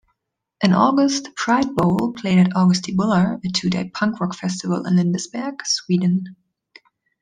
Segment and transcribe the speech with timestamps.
[0.63, 6.35] In August Pridebowl played at Augustibuller, a two-day punk rock festival in Lindesberg, Sweden.